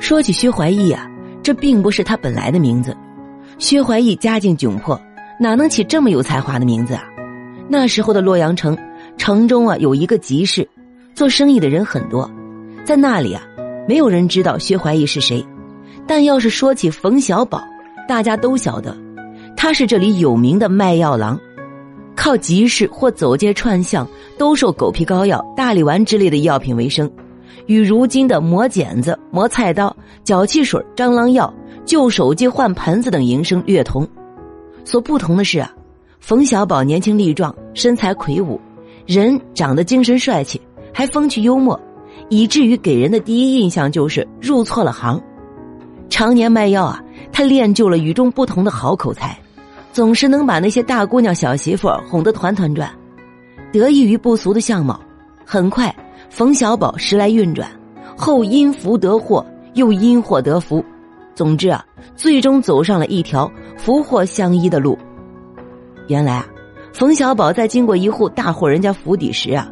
[0.00, 1.08] 说起薛怀义啊，
[1.42, 2.96] 这并不是他本来的名字。
[3.58, 4.98] 薛怀义家境窘迫，
[5.38, 7.04] 哪能起这么有才华的名字啊？
[7.68, 8.76] 那时候的洛阳城，
[9.18, 10.66] 城中啊有一个集市，
[11.14, 12.28] 做生意的人很多，
[12.82, 13.42] 在那里啊，
[13.86, 15.44] 没有人知道薛怀义是谁。
[16.06, 17.62] 但要是说起冯小宝，
[18.08, 18.96] 大家都晓得，
[19.54, 21.38] 他是这里有名的卖药郎，
[22.16, 24.08] 靠集市或走街串巷
[24.38, 27.08] 兜售狗皮膏药、大力丸之类的药品为生。
[27.70, 31.54] 与如今的磨剪子、磨菜刀、脚气水、蟑螂药、
[31.84, 34.04] 旧手机换盆子等营生略同，
[34.84, 35.72] 所不同的是啊，
[36.18, 38.60] 冯小宝年轻力壮，身材魁梧，
[39.06, 40.60] 人长得精神帅气，
[40.92, 41.80] 还风趣幽默，
[42.28, 45.22] 以至于给人的第一印象就是入错了行。
[46.08, 47.00] 常年卖药啊，
[47.30, 49.38] 他练就了与众不同的好口才，
[49.92, 52.90] 总是能把那些大姑娘小媳妇哄得团团转。
[53.72, 55.00] 得益于不俗的相貌，
[55.44, 55.94] 很快。
[56.30, 57.68] 冯小宝时来运转，
[58.16, 59.44] 后因福得祸，
[59.74, 60.82] 又因祸得福，
[61.34, 64.96] 总之啊，最终走上了一条福祸相依的路。
[66.06, 66.46] 原来啊，
[66.92, 69.68] 冯小宝在经过一户大户人家府邸时啊，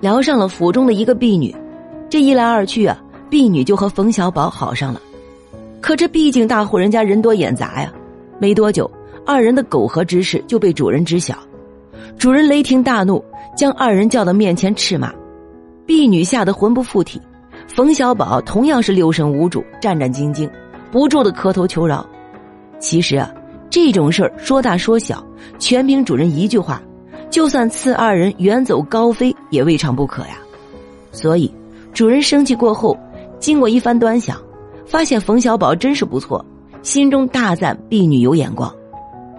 [0.00, 1.54] 聊上了府中的一个婢女，
[2.10, 2.98] 这一来二去啊，
[3.30, 5.00] 婢女就和冯小宝好上了。
[5.80, 7.92] 可这毕竟大户人家人多眼杂呀，
[8.40, 8.90] 没多久，
[9.24, 11.38] 二人的苟合之事就被主人知晓，
[12.18, 13.24] 主人雷霆大怒，
[13.56, 15.12] 将二人叫到面前斥骂。
[15.86, 17.22] 婢女吓得魂不附体，
[17.68, 20.50] 冯小宝同样是六神无主，战战兢兢，
[20.90, 22.04] 不住的磕头求饶。
[22.80, 23.32] 其实啊，
[23.70, 25.24] 这种事儿说大说小，
[25.58, 26.82] 全凭主人一句话，
[27.30, 30.38] 就算赐二人远走高飞，也未尝不可呀。
[31.12, 31.50] 所以，
[31.92, 32.98] 主人生气过后，
[33.38, 34.36] 经过一番端详，
[34.84, 36.44] 发现冯小宝真是不错，
[36.82, 38.74] 心中大赞婢女有眼光。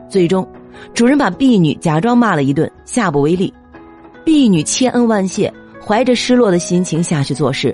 [0.10, 0.48] 最终，
[0.94, 3.54] 主人把婢女假装骂了一顿，下不为例。
[4.24, 5.54] 婢女千恩万谢。
[5.88, 7.74] 怀着失落的心情下去做事，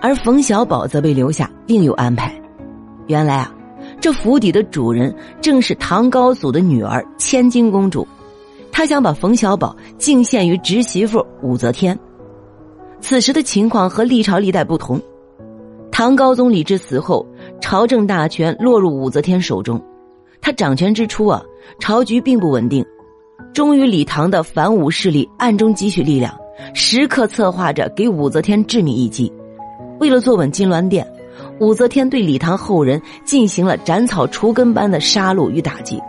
[0.00, 2.34] 而冯小宝则被留下，另有安排。
[3.08, 3.54] 原来啊，
[4.00, 8.08] 这府邸的主人正是唐高祖的女儿千金公主，
[8.72, 11.98] 她想把冯小宝敬献于侄媳妇武则天。
[13.02, 14.98] 此时的情况和历朝历代不同，
[15.90, 17.26] 唐高宗李治死后，
[17.60, 19.78] 朝政大权落入武则天手中。
[20.40, 21.42] 他掌权之初啊，
[21.78, 22.82] 朝局并不稳定，
[23.52, 26.34] 忠于李唐的反武势力暗中积蓄力量。
[26.74, 29.32] 时刻策划着给武则天致命一击。
[30.00, 31.06] 为了坐稳金銮殿，
[31.60, 36.00] 武则天对李唐后人进行了斩草除根般的杀戮与打击。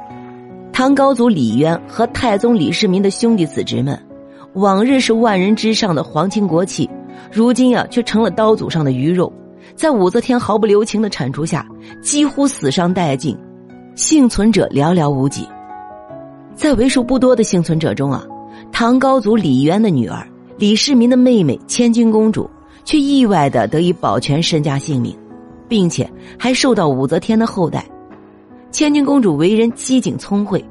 [0.71, 3.99] 唐高祖李渊和太宗李世民的兄弟子侄们，
[4.53, 6.89] 往日是万人之上的皇亲国戚，
[7.31, 9.31] 如今呀却成了刀俎上的鱼肉。
[9.75, 11.65] 在武则天毫不留情的铲除下，
[12.01, 13.37] 几乎死伤殆尽，
[13.95, 15.47] 幸存者寥寥无几。
[16.55, 18.23] 在为数不多的幸存者中啊，
[18.71, 20.27] 唐高祖李渊的女儿。
[20.57, 22.49] 李世民的妹妹千金公主
[22.85, 25.17] 却意外的得以保全身家性命，
[25.67, 27.85] 并且还受到武则天的厚待。
[28.71, 30.63] 千金公主为人机警聪慧，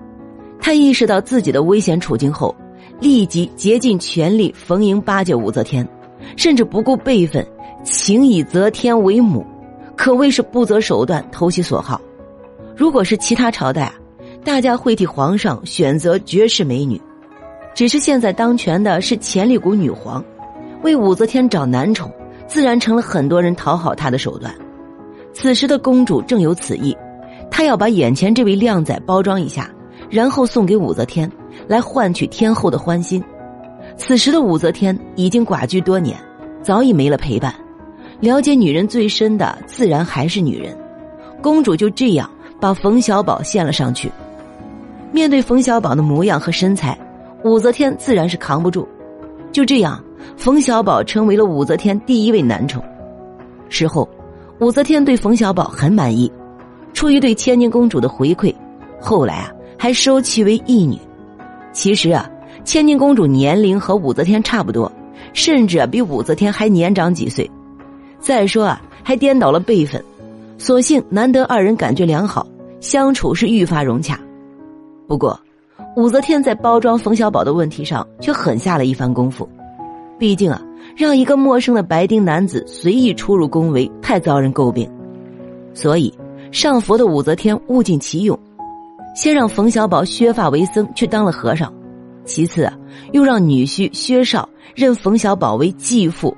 [0.60, 2.54] 她意识到自己的危险处境后，
[3.00, 5.86] 立即竭尽全力逢迎巴结武则天，
[6.36, 7.46] 甚至不顾辈分，
[7.82, 9.44] 请以则天为母，
[9.96, 12.00] 可谓是不择手段，投其所好。
[12.76, 13.94] 如果是其他朝代啊，
[14.44, 17.00] 大家会替皇上选择绝世美女。
[17.74, 20.22] 只是现在当权的是潜力股女皇，
[20.82, 22.12] 为武则天找男宠，
[22.46, 24.54] 自然成了很多人讨好她的手段。
[25.32, 26.94] 此时的公主正有此意，
[27.50, 29.70] 她要把眼前这位靓仔包装一下，
[30.10, 31.30] 然后送给武则天，
[31.66, 33.22] 来换取天后的欢心。
[33.96, 36.18] 此时的武则天已经寡居多年，
[36.62, 37.54] 早已没了陪伴，
[38.20, 40.76] 了解女人最深的自然还是女人。
[41.40, 44.12] 公主就这样把冯小宝献了上去。
[45.10, 46.96] 面对冯小宝的模样和身材。
[47.44, 48.86] 武则天自然是扛不住，
[49.50, 50.02] 就这样，
[50.36, 52.82] 冯小宝成为了武则天第一位男宠。
[53.68, 54.08] 事后，
[54.60, 56.30] 武则天对冯小宝很满意，
[56.92, 58.54] 出于对千金公主的回馈，
[59.00, 60.96] 后来啊还收其为义女。
[61.72, 62.30] 其实啊，
[62.64, 64.90] 千金公主年龄和武则天差不多，
[65.32, 67.50] 甚至啊比武则天还年长几岁。
[68.20, 70.00] 再说啊，还颠倒了辈分，
[70.58, 72.46] 所幸难得二人感觉良好，
[72.78, 74.16] 相处是愈发融洽。
[75.08, 75.36] 不过。
[75.94, 79.46] 武则天在包装冯小宝的问题上却狠下了一番功夫，
[80.18, 80.60] 毕竟啊，
[80.96, 84.90] 让一个陌生的白丁男子随意出入宫闱太遭人诟病，
[85.74, 86.12] 所以
[86.50, 88.38] 上佛的武则天物尽其用，
[89.14, 91.70] 先让冯小宝削发为僧去当了和尚，
[92.24, 92.72] 其次啊，
[93.12, 96.34] 又让女婿薛绍认冯小宝为继父，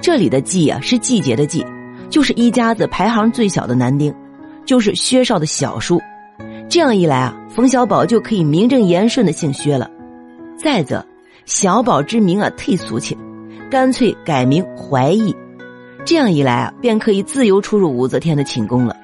[0.00, 1.64] 这里的继啊是季节的季，
[2.08, 4.12] 就是一家子排行最小的男丁，
[4.66, 6.00] 就是薛绍的小叔。
[6.68, 9.90] 这样一来啊，冯小宝就可以名正言顺的姓薛了。
[10.56, 11.04] 再则，
[11.44, 13.14] 小宝之名啊忒俗气，
[13.70, 15.36] 干脆改名怀义，
[16.02, 18.96] 这样一来啊，便可以自由出入武则天的寝宫了。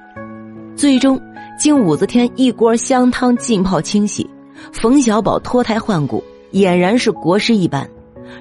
[0.75, 1.21] 最终，
[1.59, 4.27] 经武则天一锅香汤浸泡清洗，
[4.73, 7.87] 冯小宝脱胎换骨，俨然是国师一般。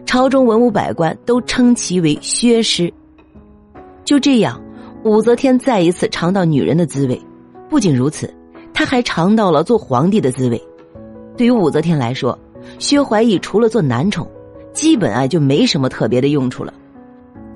[0.06, 2.90] 朝中文武百官都称其为薛师。
[4.02, 4.58] 就这样，
[5.04, 7.20] 武则天再一次尝到女人的滋味。
[7.68, 8.32] 不仅如此，
[8.76, 10.62] 他还尝到了做皇帝的滋味。
[11.34, 12.38] 对于武则天来说，
[12.78, 14.28] 薛怀义除了做男宠，
[14.74, 16.74] 基本啊就没什么特别的用处了。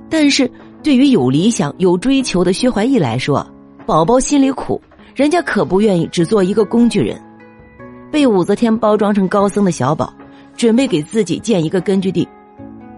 [0.08, 0.50] 但是
[0.82, 3.46] 对于有理想、有追求的薛怀义来说，
[3.84, 4.80] 宝宝心里苦，
[5.14, 7.20] 人家可不愿意只做一个工具人。
[8.10, 10.10] 被武则天包装成高僧的小宝，
[10.56, 12.26] 准备给自己建一个根据地。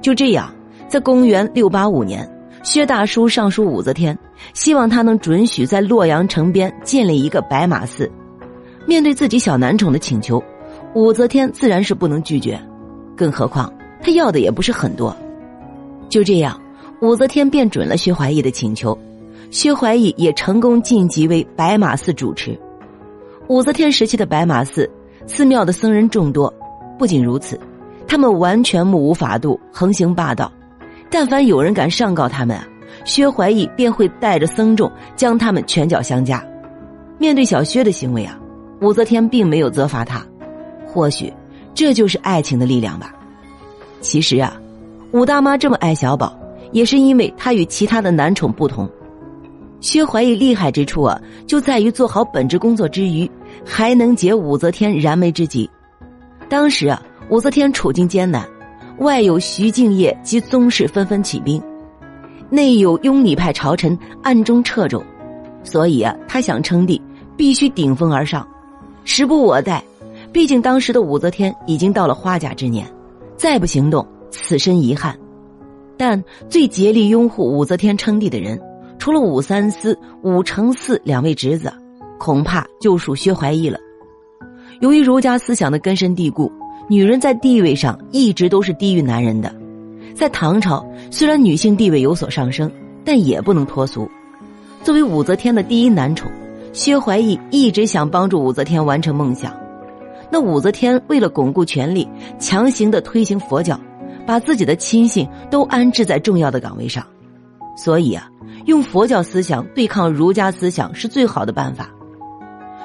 [0.01, 0.49] 就这样，
[0.87, 2.25] 在公元六八五年，
[2.63, 4.17] 薛大叔上书武则天，
[4.55, 8.11] 希望他能准许在洛阳城边建立一个白马寺。
[8.87, 10.43] 面对自己小男宠的请求。
[10.95, 12.61] 武则天自然是不能拒绝，
[13.17, 13.73] 更何况
[14.03, 15.17] 他要的也不是很多。
[16.11, 16.61] 就这样，
[17.01, 18.97] 武则天便准了薛怀义的请求，
[19.51, 22.59] 薛怀义也成功晋级为白马寺主持。
[23.49, 24.89] 武则天时期的白马寺，
[25.27, 26.53] 寺庙的僧人众多，
[26.99, 27.59] 不仅如此，
[28.07, 30.53] 他们完全目无法度，横行霸道。
[31.13, 32.67] 但凡有人敢上告他们啊，
[33.05, 36.43] 薛怀义便会带着僧众将他们拳脚相加。
[37.19, 38.41] 面对小薛的行为啊，
[38.81, 40.27] 武则天并没有责罚他。
[40.87, 41.31] 或许，
[41.75, 43.15] 这就是爱情的力量吧。
[44.01, 44.59] 其实啊，
[45.13, 46.35] 武大妈这么爱小宝，
[46.73, 48.91] 也是因为她与其他的男宠不同。
[49.81, 53.31] 薛怀义厉害之处啊，就在于做好本职工作之余，
[53.67, 55.69] 还能解武则天燃眉之急。
[56.49, 58.49] 当时啊，武则天处境艰难，
[59.03, 61.63] 外有徐敬业及宗室纷纷起兵，
[62.49, 65.03] 内有拥礼派朝臣暗中掣肘，
[65.63, 67.01] 所以啊，他想称帝，
[67.37, 68.47] 必须顶风而上，
[69.05, 69.83] 时不我待。
[70.33, 72.87] 毕竟当时的武则天已经到了花甲之年，
[73.37, 75.15] 再不行动，此生遗憾。
[75.97, 78.59] 但最竭力拥护武则天称帝的人，
[78.99, 81.73] 除了武三思、武承嗣两位侄子，
[82.19, 83.79] 恐怕就属薛怀义了。
[84.81, 86.51] 由于儒家思想的根深蒂固，
[86.89, 89.55] 女人在地位上一直都是低于男人的。
[90.15, 92.71] 在唐朝，虽然女性地位有所上升，
[93.05, 94.09] 但也不能脱俗。
[94.83, 96.31] 作为武则天的第一男宠，
[96.73, 99.55] 薛怀义一直想帮助武则天完成梦想。
[100.31, 102.09] 那武则天为了巩固权力，
[102.39, 103.79] 强行的推行佛教，
[104.27, 107.07] 把自己的亲信都安置在重要的岗位上，
[107.77, 108.29] 所以啊，
[108.67, 111.91] 用佛教思想对抗儒家思想是最好的办法。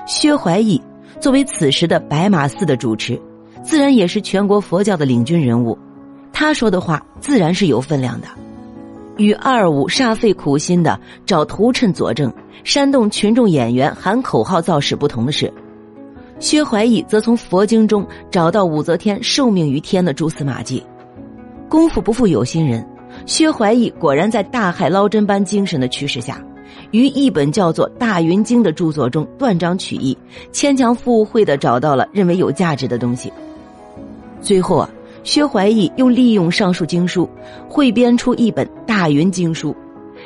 [0.05, 0.81] 薛怀义
[1.19, 3.19] 作为此时的白马寺的主持，
[3.67, 5.77] 自然也是全国佛教的领军人物，
[6.31, 8.27] 他说的话自然是有分量的。
[9.17, 12.31] 与二五煞费苦心的找图谶佐证，
[12.63, 15.51] 煽动群众演员喊口号造势不同的是。
[16.39, 20.81] 薛怀义则从佛经中找到武则天受命于天的蛛丝马迹。
[21.67, 22.87] 功夫不负有心人，
[23.25, 26.41] 薛怀义果然在大海捞针般精神的驱使下，
[26.91, 30.17] 于一本叫做《大云经》的著作中断章取义，
[30.53, 33.29] 牵强附会的找到了认为有价值的东西。
[34.41, 34.89] 最后啊，
[35.23, 37.29] 薛怀义又利用上述经书，
[37.67, 39.71] 汇编出一本《大云经书》，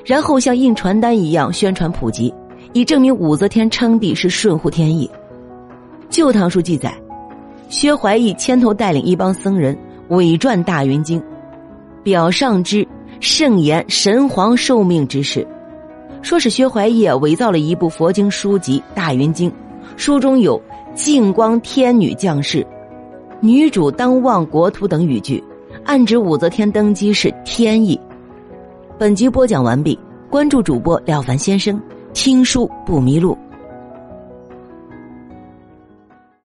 [0.05, 2.33] 然后像印传单一样宣传普及，
[2.73, 5.07] 以证明武则天称帝是顺乎天意。
[6.09, 6.93] 《旧唐书》记载，
[7.69, 9.77] 薛怀义牵头带领一帮僧人
[10.09, 11.19] 伪传《大云经》，
[12.03, 12.85] 表上之
[13.19, 15.47] 圣言神皇受命之事，
[16.21, 19.49] 说是薛怀义伪造了一部佛经书籍《大云经》，
[19.95, 20.61] 书中有
[20.93, 22.65] “净光天女降世，
[23.43, 25.43] 女主当望国土”等语句，
[25.83, 27.99] 暗指武则天登基是天意。
[28.99, 29.97] 本集播讲完毕，
[30.29, 31.81] 关注主播了凡先生，
[32.13, 33.35] 听书不迷路。